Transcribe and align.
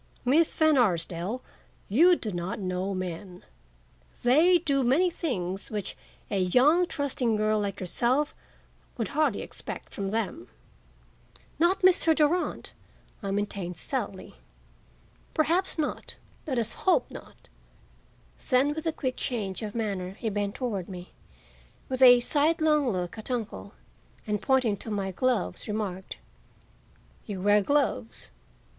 Miss 0.25 0.55
Van 0.55 0.79
Arsdale, 0.79 1.43
you 1.87 2.15
do 2.15 2.31
not 2.31 2.57
know 2.59 2.95
men. 2.95 3.45
They 4.23 4.57
do 4.57 4.83
many 4.83 5.11
things 5.11 5.69
which 5.69 5.95
a 6.31 6.39
young, 6.39 6.87
trusting 6.87 7.35
girl 7.35 7.59
like 7.59 7.79
yourself 7.79 8.33
would 8.97 9.09
hardly 9.09 9.43
expect 9.43 9.93
from 9.93 10.09
them." 10.09 10.47
"Not 11.59 11.83
Mr. 11.83 12.15
Durand," 12.15 12.71
I 13.21 13.29
maintained 13.29 13.77
stoutly. 13.77 14.37
"Perhaps 15.35 15.77
not; 15.77 16.15
let 16.47 16.57
us 16.57 16.73
hope 16.73 17.05
not." 17.11 17.47
Then, 18.49 18.73
with 18.73 18.87
a 18.87 18.91
quick 18.91 19.17
change 19.17 19.61
of 19.61 19.75
manner, 19.75 20.13
he 20.13 20.31
bent 20.31 20.55
toward 20.55 20.89
me, 20.89 21.11
with 21.89 22.01
a 22.01 22.21
sidelong 22.21 22.89
look 22.89 23.19
at 23.19 23.29
uncle, 23.29 23.75
and, 24.25 24.41
pointing 24.41 24.77
to 24.77 24.89
my 24.89 25.11
gloves, 25.11 25.67
remarked: 25.67 26.17
"You 27.27 27.39
wear 27.39 27.61
gloves. 27.61 28.31